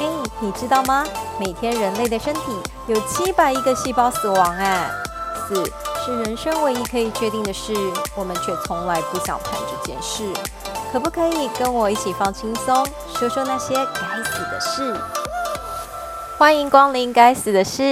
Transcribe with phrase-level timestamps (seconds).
[0.00, 0.08] 嘿，
[0.40, 1.04] 你知道吗？
[1.38, 2.40] 每天人类的身体
[2.86, 4.90] 有七百亿个细胞死亡，哎，
[5.46, 5.62] 死
[6.02, 7.74] 是人生唯一可以确定的事，
[8.16, 10.24] 我们却从来不想谈这件事。
[10.90, 14.98] 可不可以跟我一起放轻松，说说那些该死的事？
[16.38, 17.82] 欢迎光临《该死的事》，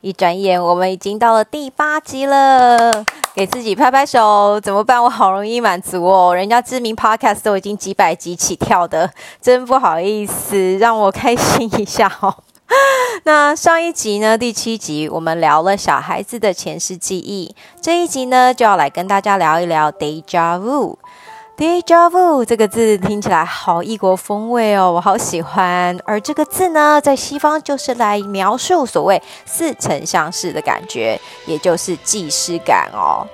[0.00, 3.04] 一转眼我们已经到了第八集了。
[3.34, 5.02] 给自己拍拍手，怎么办？
[5.02, 9.10] 我好容易满足哦，人家知名 podcast 都已经几百集起跳的，
[9.40, 12.34] 真不好意思，让我开心一下哦。
[13.24, 20.96] 那上一集呢，第七集我们聊了小孩子的前世记忆，这一集呢就要来跟大家聊一聊 deja vu。
[21.62, 25.96] Deja vu 这个字听起来好异国风味哦，我好喜欢。
[26.04, 33.24] 而这个字呢，在西方就是来描述所谓似曾相识的感觉，也就是既视感哦。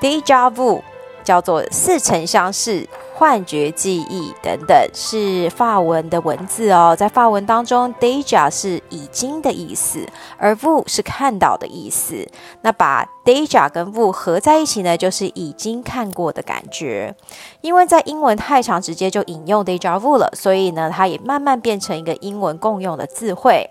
[0.00, 0.80] deja vu
[1.24, 2.88] 叫做似曾相识。
[3.24, 12.28] 幻觉记忆等等是法文的文字哦，在法文当中，deja 是已经的意思，而 vu 是看到的意思。
[12.60, 17.16] 那把 deja 跟 vu 合在一起呢，就是已经看过的感觉。
[17.62, 23.70] 因为在英文太长，直接就引用 deja vu 了，所以呢，它也慢慢变成一个英文共用的字汇。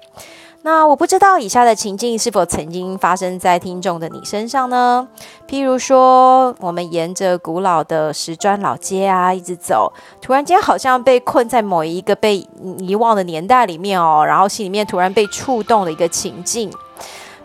[0.65, 5.05] 那我不知道以下的情境是否曾经发生在听众的你身上呢？
[5.45, 9.91] 譬如说，我们沿着古老的石砖老街啊一直走，
[10.21, 12.47] 突然间好像被困在某一个被
[12.77, 16.71] 遗忘的年代里面哦，然后心里面突然被触动的一个情境，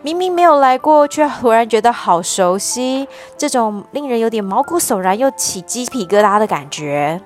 [0.00, 7.20] 明明没有来过，却突然觉得好熟悉，这种令人有点毛骨悚然又起鸡皮疙瘩的感觉。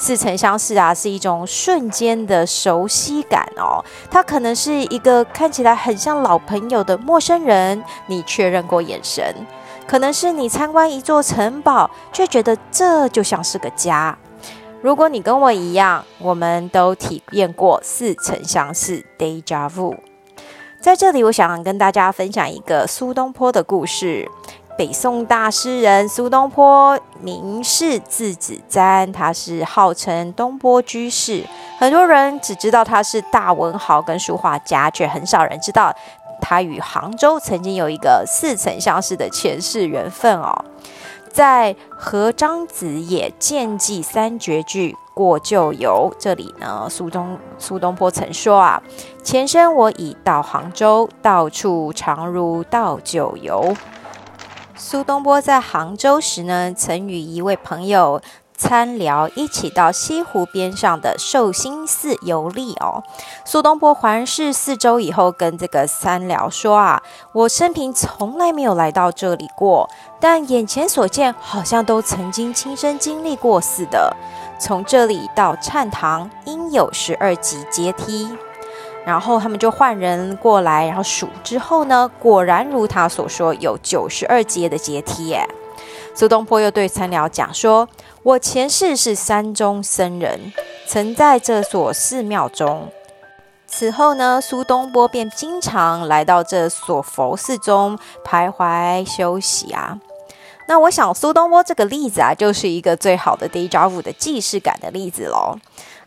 [0.00, 3.84] 似曾相识啊，是一种瞬间的熟悉感哦。
[4.10, 9.22] 他可能是一个看起来很像老朋友的陌生人，你确认过眼神；
[9.86, 14.16] 可能是你参观一座城堡，却觉得这就像是个家。
[14.80, 19.94] 如果你跟我一样，我们都体验过似曾相识 （deja vu）。
[20.80, 24.26] 在这里，我想跟大家分享一个苏东坡的故事。
[24.80, 31.44] 北宋大诗人苏东坡，名士字子瞻，他是号称东坡居士。
[31.78, 35.94] 很多人只知道他是大文豪跟书画家，却很少人知道
[36.40, 40.64] 他与杭州曾经有一个似曾相识的前世缘分哦。
[41.30, 48.82] 在《和张子野见记三绝句过旧游》这里呢，苏东苏东坡曾说啊
[49.22, 53.76] ：“前生我已到杭州，到处常如到旧游。”
[54.82, 58.22] 苏东坡在杭州时呢，曾与一位朋友
[58.56, 63.04] 参聊，一起到西湖边上的寿星寺游历哦。
[63.44, 67.02] 苏东坡环视四周以后，跟这个参聊说啊
[67.34, 69.86] ：“我生平从来没有来到这里过，
[70.18, 74.16] 但眼前所见好像都曾经亲身经历过似的。
[74.58, 78.34] 从这里到禅堂，应有十二级阶梯。”
[79.04, 85.44] 然后他们就换人过来，然后数之后呢，果然如他所说，有九十二阶的阶梯耶。
[86.14, 87.88] 苏东坡又对参聊讲说
[88.22, 90.52] ：“我前世是山中僧人，
[90.86, 92.88] 曾在这所寺庙中。
[93.66, 99.98] 此后呢，苏东坡便经常来到这所佛寺中徘徊休息啊。
[100.66, 105.56] 那我想，苏东坡这个例子啊，就是一个最好的 deja vu 的既视感的例子喽。”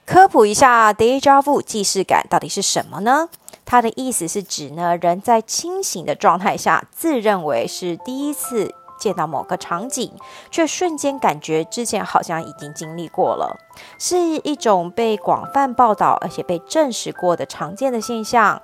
[0.06, 3.30] 科普一下，deja vu 既视感到底是什么呢？
[3.66, 10.12] 它的意思是指呢，人在清醒的状态下，自认为是第一次见到某个场景，
[10.52, 13.58] 却瞬间感觉之前好像已经经历过了，
[13.97, 18.62] 是一种被广泛报道而且被证实过的常见的现象。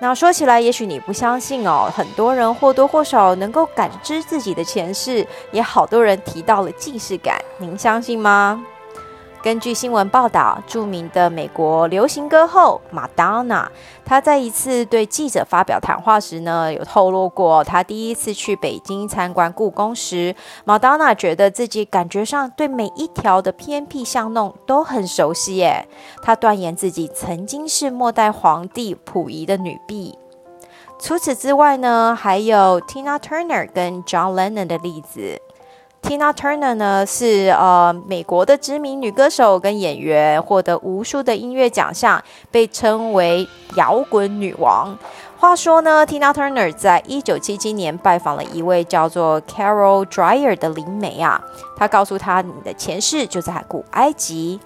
[0.00, 8.62] 那说起来，也许你不相信哦，很多人或多或少能够感知自己的前世，也好多人提到了既视感，您相信吗？
[9.48, 13.66] 根据新闻报道，著名的美国流行歌后 Madonna，，
[14.04, 20.34] 她在一次对记者发表谈话时呢，有透露过，她第一次去北京参观故宫时
[20.66, 25.88] ，Madonna 觉得自己感觉上对每一条的偏僻巷弄都很熟悉耶。
[26.22, 30.18] 她断言自己曾经是末代皇帝溥仪的女婢。
[31.00, 35.40] 除此之外呢，还有 Tina Turner 跟 John Lennon 的例子。
[36.00, 43.46] Tina Turner 呢是呃美国的知名女歌手跟演员，获得无数的音乐奖项，被称为
[43.76, 44.96] 摇滚女王。
[45.36, 51.40] 话说呢，Tina Turner 在一九七七年拜访了一位叫做 Carol Dreyer 的灵媒啊，
[51.76, 54.58] 她告诉她你的前世就在古埃及。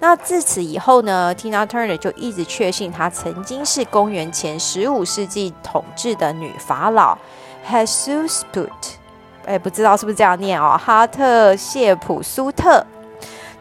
[0.00, 7.16] 那自此以后呢，Tina Turner 就一直确信她曾经是公元前十五世纪统治的女法老
[7.66, 8.99] Hatshepsut。
[9.50, 10.78] 哎，不知道是不是这样念哦？
[10.78, 12.86] 哈特谢普苏特，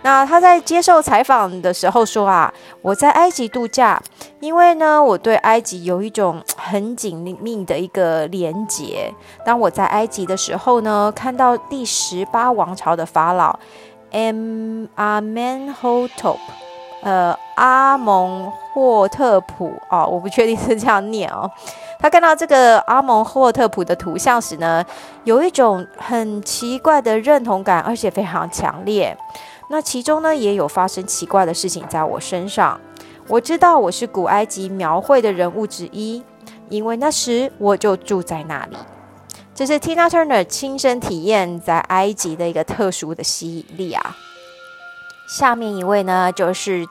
[0.03, 2.53] 那他在接受采访的时候说啊，
[2.83, 3.99] 我在埃及度假，
[4.39, 9.11] 因为呢，我对埃及有一种很紧密的一个连结。
[9.43, 13.57] 当我在埃及的时候呢，看到第十八王朝的法老
[14.11, 16.37] M Amenhotep，
[17.01, 21.49] 呃，阿蒙霍特普哦，我不确定是这样念哦。
[21.97, 24.83] 他看到这个阿蒙霍特普的图像时呢，
[25.23, 29.17] 有一种很奇怪的认同感，而且非常强烈。
[29.69, 32.79] 那其中呢，也有发生奇怪的事情在我身上。
[33.27, 36.23] 我知道我是古埃及描绘的人物之一，
[36.69, 38.75] 因为那时我就住在那里。
[39.53, 44.15] 这是 Tina Turner 亲身体验在埃及的一个特殊的吸引力啊。
[45.29, 46.83] 下面一位呢，就是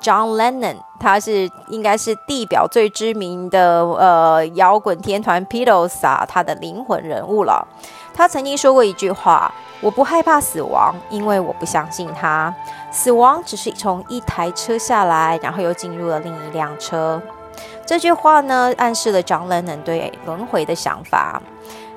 [0.00, 7.66] John Lennon，他是应该是地表最知名的呃摇滚天团 Beatles 啊，他的灵魂人物了。
[8.14, 9.52] 他曾经说过一句话。
[9.80, 12.54] 我不害怕死亡，因为我不相信他。
[12.92, 17.20] 死亡只是从一台车下来，然后又进入了另一辆车。
[17.92, 21.42] 这句话呢，暗示了 John Lennon 对轮回的想法。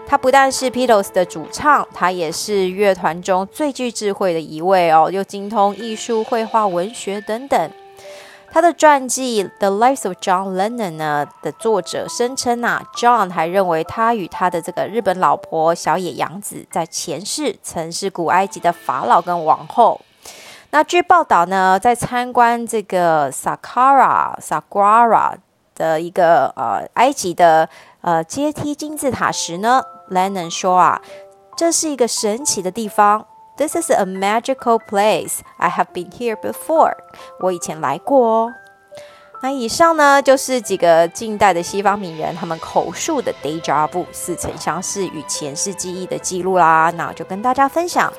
[0.06, 7.72] 他不但是 p e t l e s 的主唱，他也是乐团中最具智慧的一位哦，又精通艺术、绘画、文学等等。
[8.52, 20.02] 他的传记《The Life of John Lennon》呢的作者声称啊，John 还认为他与他的这个日本老婆小野洋子在前世曾是古埃及的法老跟王后。
[20.72, 25.36] 那据报道呢，在参观这个 Saqqara Saqqara
[25.76, 27.70] 的一个呃埃及的
[28.02, 31.02] 呃阶梯金字塔时呢，Lennon 说啊，
[31.56, 33.28] 这是一个神奇的地方。
[33.58, 35.40] This is a magical place.
[35.58, 36.94] I have been here before.
[37.40, 38.54] 我以前来过哦。
[39.42, 46.92] 那以上呢，就是几个近代的西方名人他们口述的 deja vu 似曾相识与前世记忆的记录啦。
[46.96, 48.12] 那我就跟大家分享。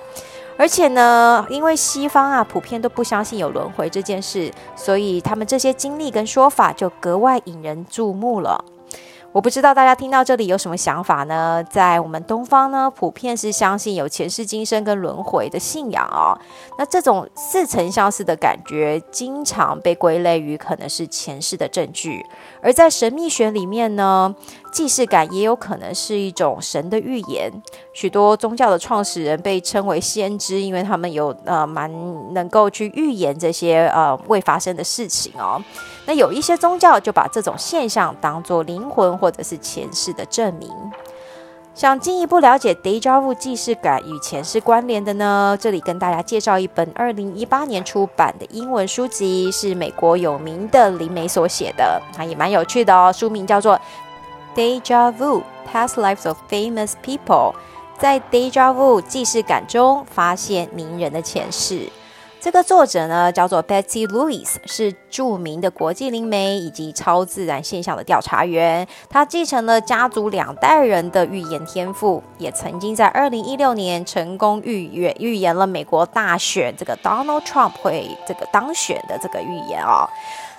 [0.58, 8.64] 而且呢，因为西方啊普遍都不相信有轮回这件事，所以他们这些经历跟说法就格外引人注目了。
[9.32, 11.62] 我不知道大家听到这里有什么想法呢？
[11.68, 16.32] 在我们东方呢，普遍是相信有前世今生跟轮回的信仰哦。
[16.78, 22.24] 那这种似曾相识的感觉，经常被归类于可能是前世的证据。
[22.62, 24.34] 而在神秘学里面呢，
[24.76, 27.50] 既视感也有可能是一种神的预言。
[27.94, 31.90] 许多宗教的创始人被称为先知，因为他们有呃蛮
[32.34, 35.58] 能够去预言这些呃未发生的事情哦。
[36.04, 40.70] 那有一些宗教就把这种现象当作灵魂或者是前世的证明。
[41.74, 45.56] 想进一步了解 deja vu 既视感与前世关联的呢？
[45.58, 53.12] 这里跟大家介绍一本二零一八年出版的英文书籍，是美国有名的灵媒所写的，啊，也蛮有趣的哦。
[53.12, 53.78] 书名叫做
[54.56, 57.52] Deja Vu: Past Lives of Famous People，
[57.98, 61.92] 在 deja vu 既视感中发现名人的前世。
[62.40, 68.88] 这个作者呢，叫做 Betsy Lewis，是著名的国际灵媒以及超自然现象的调查员。
[69.10, 80.08] 他继承了家族两代人的预言天赋，也曾经在二零一六年成功预言预言了美国大选这个 Donald Trump 会这个当选的这个预言哦。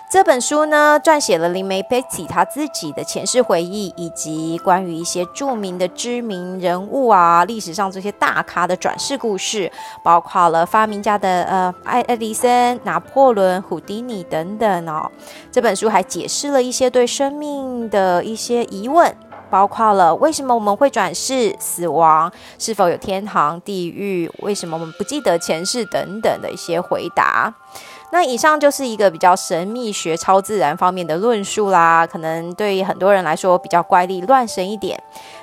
[0.09, 9.69] 这本书呢，撰写了灵媒 Betsy 他自己的前世回忆，以及关于一些著名的知名人物啊，历史上这些大咖的转世故事，
[10.01, 15.11] 包括了发明家的呃爱爱迪生、拿破仑、胡迪尼等等哦。
[15.51, 19.13] 这本书还解释了一些对生命的一些疑问，
[19.49, 27.53] 包括了为什么我们会转世、死亡、是否有天堂、地狱、为什么我们不记得前世等等的一些回答。
[28.09, 34.97] 那以上就是一个比较神秘学、超自然方面的论述啦，可能对于很多人来说比较怪力乱神一点。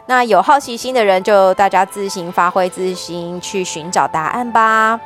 [0.06, 4.99] 那有好奇心的人，就大家自行发挥、自行去寻找答案吧。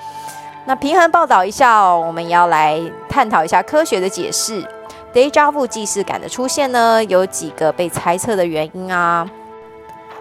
[0.66, 4.64] 那平衡报道一下，我们也要来探讨一下科学的解释。
[5.12, 9.28] Deja vu 既视感的出现呢，有几个被猜测的原因啊。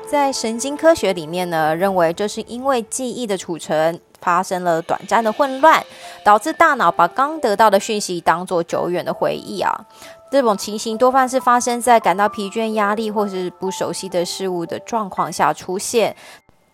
[0.10, 4.00] 在神经科学里面呢，认为这是因为记忆的储存。
[4.22, 5.84] 发生了短暂的混乱，
[6.24, 9.86] 导致大脑把刚得到的讯息当作久远的回忆啊。
[10.30, 16.16] 这种情形多半是发生在感到疲倦、压力或是不熟悉的事物的状况下出现。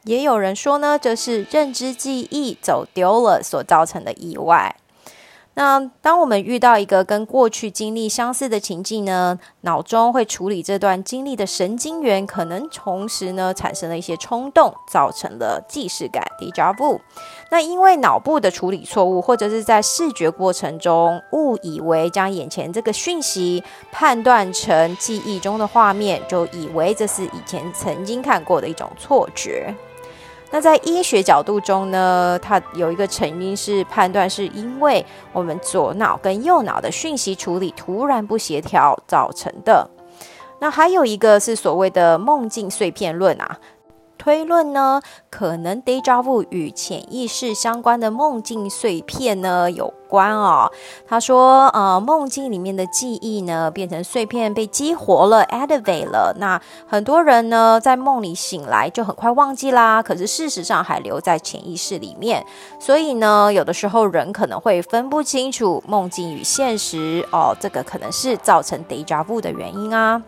[0.03, 4.75] 也有人说呢，这是认知记忆走丢了所造成的意外。
[5.55, 16.99] 那当我们遇到一个跟过去经历相似的情境呢，脑中会处理这段经历的神经元可能同时呢产生了一些冲动，造成了既视感 （deja vu）。
[17.51, 29.71] 那因为脑部的处理错误，或者是在视觉过程中误以为将眼前这个讯息判断成记忆中的画面，就以为这是以前曾经看过的一种错觉。
[30.53, 39.89] 那在医学角度中呢，它有一个成因是判断是因为我们左脑跟右脑的讯息处理突然不协调造成的。
[40.59, 43.57] 那还有一个是所谓的梦境碎片论啊。
[44.23, 50.71] 推论呢，可能 deja vu 与潜意识相关的梦境碎片呢有关哦。
[51.05, 56.33] 他说，呃，梦境里面的记忆呢变成碎片被激活了，activate 了。
[56.39, 62.45] 那很多人呢在梦里醒来就很快忘记啦，可是事实上还留在潜意识里面。
[62.79, 70.21] 所以呢，有的时候人可能会分不清楚梦境与现实哦，这个可能是造成 deja vu 的原因啊。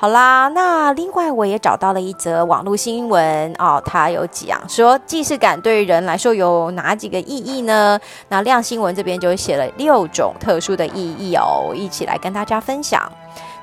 [0.00, 7.98] 好啦，那另外我也找到了一则网络新闻哦，它有讲说既视感对人来说有哪几个意义呢？
[8.28, 13.10] 那亮新闻这边就写了六种特殊的意义哦，一起来跟大家分享。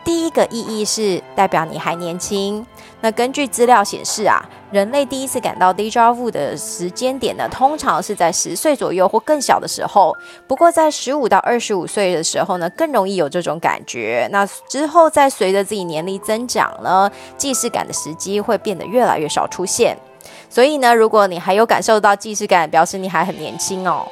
[0.05, 2.65] 第一个意义是代表你还年轻。
[3.01, 4.39] 那根据资料显示啊，
[4.71, 10.15] 人类第一次感到 deja vu 的时间点呢，通常是在十岁左右或更小的时候。
[10.47, 14.29] 不过在十五到二十五岁的时候呢，更容易有这种感觉。
[14.31, 19.97] 那之后再随着自己年龄增长呢，既视感的时机会变得越来越少出现。
[20.49, 24.07] 所以呢，如果你还有感受到既视感，表示你还很年轻哦。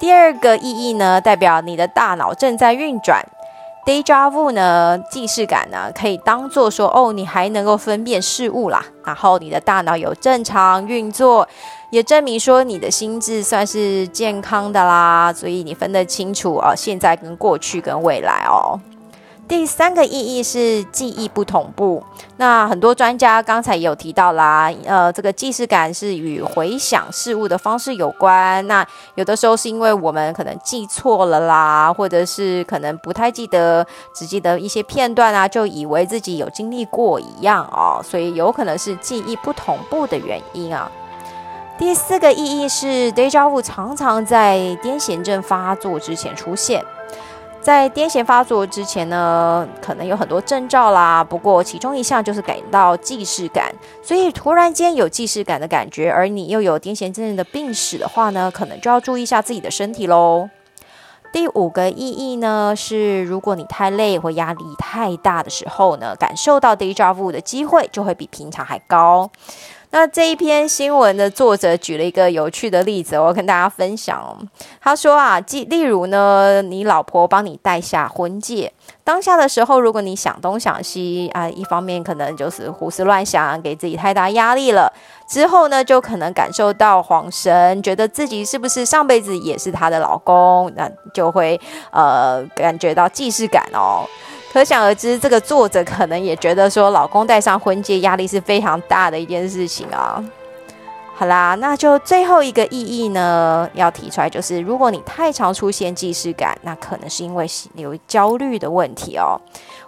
[0.00, 3.24] 第二个意义呢，代表你的大脑正在运转。
[3.84, 11.48] Deja vu 呢，既视感呢，可以当做说，哦，你还能够分辨事物啦，然后你的大脑有正常运作，
[11.90, 18.78] 也证明说你的心智算是健康的啦，所以你分得清楚哦，现在跟过去跟未来哦。
[19.48, 22.02] 第三个意义是记忆不同步。
[22.36, 28.66] 那很多专家刚才也有提到啦，呃，这个既视感是与回想事物的方式有关。
[28.66, 40.90] 那有的时候是因为我们可能记错了啦，或者是可能不太记得，只记得一些片段啊，就以为自己有经历过一样哦，所以有可能是记忆不同步的原因啊。
[41.78, 46.82] 第四个意义是，deja vu 常常在癫痫症发作之前出现。
[47.62, 51.22] 在癫痫发作之前呢，可能有很多征兆啦。
[51.22, 60.50] 不过其中一项就是感到既视感，所以突然间有既视感的感觉，而你又有癫痫症的病史的话呢，可能就要注意一下自己的身体喽。
[61.32, 69.30] 第五个意义呢是，如果你太累或压力太大的时候呢，感受到 deja vu 的机会就会比平常还高。
[69.94, 74.34] 那这一篇新闻的作者举了一个有趣的例子，我跟大家分享。
[74.80, 78.72] 他说啊，即例如呢，你老婆帮你戴下婚戒，
[79.04, 84.90] 当下的时候，如果你想东想西啊，一方面可能就是胡思乱想，给自己太大压力了。
[85.28, 94.08] 之后呢，就可能感受到恍神，觉得自己是不是上辈子也是她的老公，那就会呃感觉到既视感哦。
[94.52, 100.22] 可想而知，这个作者可能也觉得说，老公戴上婚戒压力是非常大的一件事情啊。
[101.14, 109.40] 好啦，那就最后一个意义呢，要提出来就是，如果你太常出现既视感，那可能是因为有焦虑的问题哦。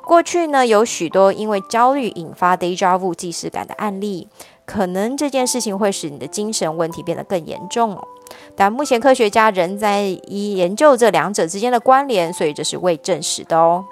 [0.02, 4.28] 过去呢，有许多因为焦虑引发 deja vu 既视感的案例，
[4.64, 8.02] 可能这件事情会使你的精神问题变得更严重哦。
[8.56, 13.84] 但目前科学家仍在研究这两者之间的关联，所以这是未证实的哦。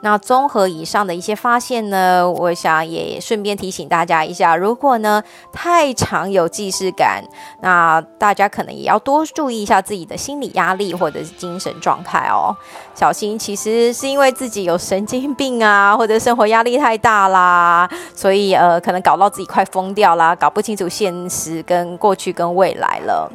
[0.00, 7.24] 那综合以上的一些发现呢，我想也顺便提醒大家一下，如果呢太常有既视感，
[7.62, 12.54] 那大家可能也要多注意一下自己的心理压力或者是精神状态哦，
[12.94, 23.30] 小心其实是因为自己有神经病啊，或者生活压力太大啦，所以呃可能搞到自己快疯掉啦，搞不清楚现实跟过去跟未来了。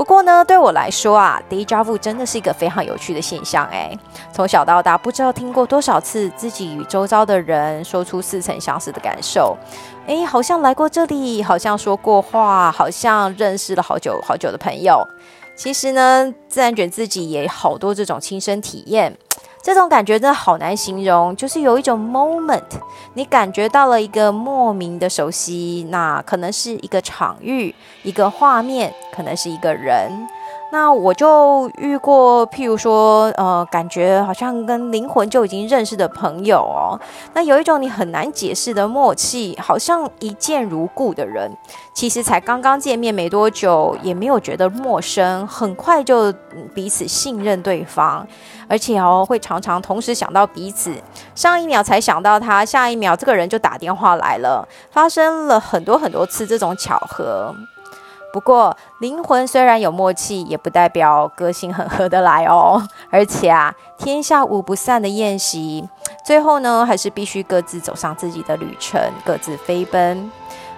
[0.00, 3.94] 不过呢，对我来说啊，deja vu 真的是一个非常有趣的现象哎。
[4.32, 9.54] 从小到大，不知道听过多少次自己与周遭的人说出似曾相识的感受，
[10.06, 15.06] 哎，好像来过这里，好像说过话，好像认识了好久好久的朋友。
[15.54, 19.14] 其实呢，自然卷自己也好多这种亲身体验。
[19.62, 22.62] 这种感觉真的好难形容，就是有一种 moment，
[23.14, 30.10] 你感觉到了一个莫名的熟悉，那可能是一个场域、一个画面，可能是一个人。
[30.72, 36.94] 那我就遇过，譬如说，呃，感觉好像跟灵魂就已经认识的朋友哦。
[37.34, 41.50] 那有一种你很难解释的默契，好像一见如故的人，
[41.92, 46.32] 其实才刚刚见面没多久，也没有觉得陌生，很快就
[46.72, 48.24] 彼此信任对方，
[48.68, 50.94] 而且哦，会常常同时想到彼此。
[51.34, 57.52] 上一秒才想到他，下一秒这个人就打电话来了，发生了很多很多次这种巧合。
[58.32, 62.80] 不过，灵魂虽然有默契，也不代表个性很合得来哦。
[63.10, 65.88] 而且啊，天下无不散的宴席，
[66.24, 70.30] 最后呢，还是必须各自走上自己的旅程，各自飞奔。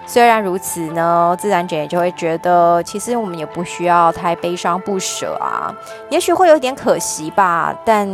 [0.05, 5.73] 虽然如此呢，自然姐就会觉得，其实我们也不需要太悲伤不舍啊。
[6.09, 8.07] 也许会有点可惜吧，但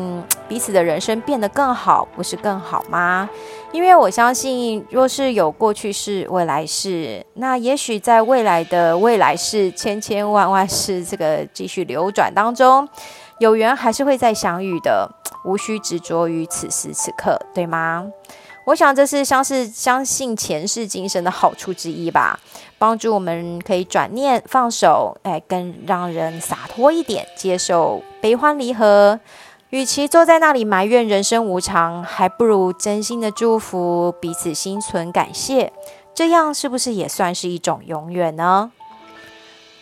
[0.47, 3.29] 彼此的人生变得更好，不是更好吗？
[3.71, 12.87] 因为我相信，若是有过去式、未来式，那也许在未来的未来式千千万万世这个继续流转当中，
[13.39, 15.09] 有缘还是会再相遇的，
[15.43, 18.07] 无需执着于此时此刻，对吗？
[18.69, 22.39] 我想这是相是相信前世今生的好处之一吧，
[22.77, 29.19] 帮助我们可以转念放手，哎，更让人洒脱一点，接受悲欢离合。
[29.71, 35.73] 与其坐在那里埋怨人生无常，还不如真心的祝福彼此，心存感谢，
[36.13, 38.71] 这样是不是也算是一种永远呢？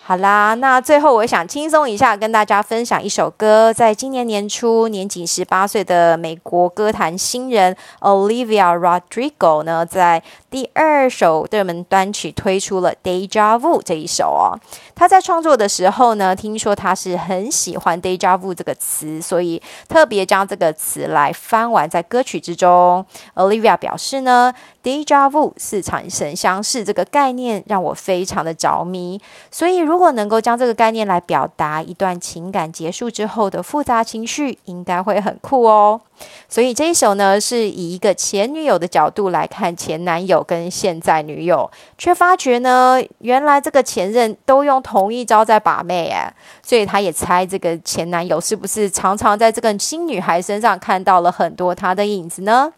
[0.08, 3.74] 好啦，那最后我想轻松一下，跟大家分享一首歌。
[3.74, 14.56] 在今年年初，年仅十八岁的美国歌坛新人 Olivia Rodrigo 呢，在第二首热门单曲推出了《Deja Vu》这一首哦。
[14.98, 23.06] 他在创作的时候呢，听说他是很喜欢 “Deja Vu” 这个词，所以特别将这个词来翻完在歌曲之中。
[23.36, 24.52] Olivia 表示呢
[24.82, 36.02] ，“Deja Vu” 是产生相似这个概念让我非常的着迷，所以如果能够将这个概念来表达一段情感结束之后的复杂情绪，应该会很酷哦。
[36.50, 52.72] 所以这一首呢，是以一个前女友的角度来看前男友跟现在女友，却发觉呢，原来这个前任都用同一招在把妹哎，所以他也猜这个前男友是不是常常在这个新女孩身上看到了很多他的影子呢？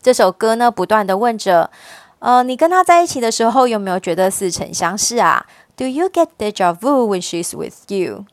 [0.00, 1.68] 这首歌呢，不断的问着，
[2.20, 5.46] 呃，你跟他在一起的时候有没有觉得似曾相识啊
[5.76, 8.24] ？Do you get deja vu when she's with you？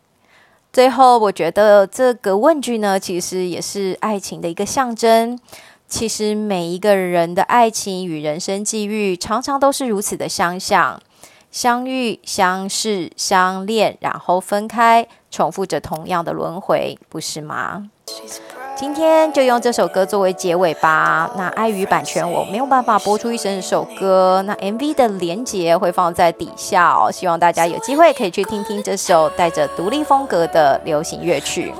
[0.72, 5.40] 最后，我觉得这个问句呢，其实也是爱情的一个象征。
[5.88, 11.02] 其实每一个人的爱情与人生际遇，常常都是如此的相像：
[11.52, 17.90] 相遇、相识、相恋，然后分开，重复着同样的轮回，不是吗？
[18.78, 21.30] 今天就用这首歌作为结尾吧。
[21.36, 24.42] 那碍于版权，我没有办法播出一整首歌。
[24.48, 31.72] 那 MV 的连接会放在底下哦，希望大家有机会可以去听听这首带着独立风格的流行乐曲。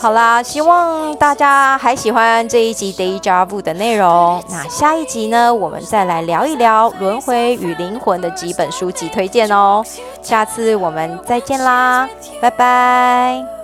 [0.00, 4.42] 好啦，希望大家还喜欢这一集 Day Job 的内容。
[4.50, 9.82] 那下一集呢，我们再来聊一聊《轮回与灵魂》的几本书籍推荐哦。
[10.20, 12.08] 下次我们再见啦，
[12.42, 13.63] 拜拜。